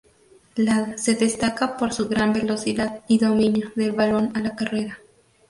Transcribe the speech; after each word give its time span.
Se 0.95 1.13
destaca 1.13 1.77
por 1.77 1.93
su 1.93 2.07
gran 2.09 2.33
velocidad 2.33 3.01
y 3.07 3.19
dominio 3.19 3.71
del 3.75 3.91
balón 3.91 4.31
a 4.33 4.39
la 4.39 4.55
carrera. 4.55 4.97